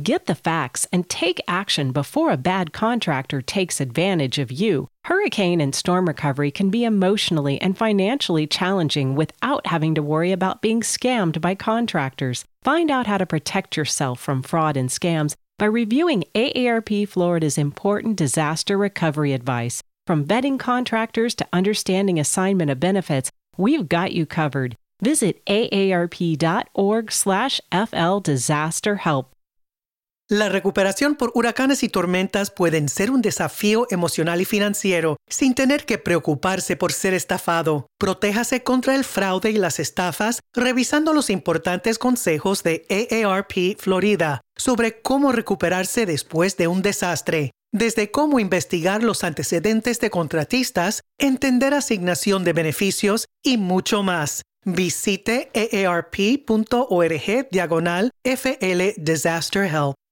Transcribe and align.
Get 0.00 0.24
the 0.24 0.34
facts 0.34 0.86
and 0.90 1.06
take 1.06 1.38
action 1.46 1.92
before 1.92 2.30
a 2.30 2.38
bad 2.38 2.72
contractor 2.72 3.42
takes 3.42 3.78
advantage 3.78 4.38
of 4.38 4.50
you. 4.50 4.88
Hurricane 5.04 5.60
and 5.60 5.74
storm 5.74 6.08
recovery 6.08 6.50
can 6.50 6.70
be 6.70 6.84
emotionally 6.84 7.60
and 7.60 7.76
financially 7.76 8.46
challenging 8.46 9.14
without 9.14 9.66
having 9.66 9.94
to 9.94 10.02
worry 10.02 10.32
about 10.32 10.62
being 10.62 10.80
scammed 10.80 11.42
by 11.42 11.54
contractors. 11.54 12.46
Find 12.62 12.90
out 12.90 13.06
how 13.06 13.18
to 13.18 13.26
protect 13.26 13.76
yourself 13.76 14.18
from 14.18 14.42
fraud 14.42 14.78
and 14.78 14.88
scams 14.88 15.34
by 15.58 15.66
reviewing 15.66 16.24
AARP 16.34 17.06
Florida's 17.06 17.58
important 17.58 18.16
disaster 18.16 18.78
recovery 18.78 19.34
advice. 19.34 19.82
From 20.06 20.24
vetting 20.24 20.58
contractors 20.58 21.34
to 21.34 21.46
understanding 21.52 22.18
assignment 22.18 22.70
of 22.70 22.80
benefits, 22.80 23.30
we've 23.58 23.90
got 23.90 24.12
you 24.12 24.24
covered. 24.24 24.74
Visit 25.02 25.44
aarp.org/fl 25.44 26.38
disaster 28.20 28.96
help. 28.96 29.28
La 30.32 30.48
recuperación 30.48 31.16
por 31.16 31.30
huracanes 31.34 31.82
y 31.82 31.90
tormentas 31.90 32.50
pueden 32.50 32.88
ser 32.88 33.10
un 33.10 33.20
desafío 33.20 33.86
emocional 33.90 34.40
y 34.40 34.46
financiero 34.46 35.18
sin 35.28 35.54
tener 35.54 35.84
que 35.84 35.98
preocuparse 35.98 36.74
por 36.74 36.94
ser 36.94 37.12
estafado. 37.12 37.86
Protéjase 37.98 38.62
contra 38.62 38.94
el 38.94 39.04
fraude 39.04 39.50
y 39.50 39.58
las 39.58 39.78
estafas 39.78 40.40
revisando 40.54 41.12
los 41.12 41.28
importantes 41.28 41.98
consejos 41.98 42.62
de 42.62 42.86
AARP 42.88 43.78
Florida 43.78 44.40
sobre 44.56 45.02
cómo 45.02 45.32
recuperarse 45.32 46.06
después 46.06 46.56
de 46.56 46.66
un 46.66 46.80
desastre. 46.80 47.50
Desde 47.70 48.10
cómo 48.10 48.40
investigar 48.40 49.02
los 49.02 49.24
antecedentes 49.24 50.00
de 50.00 50.08
contratistas, 50.08 51.02
entender 51.18 51.74
asignación 51.74 52.42
de 52.44 52.54
beneficios 52.54 53.26
y 53.44 53.58
mucho 53.58 54.02
más. 54.02 54.40
Visite 54.64 55.50
aarp.org 55.54 57.48
diagonal 57.50 58.10
FL 58.24 58.94
Disaster 58.96 59.64
Help. 59.66 59.94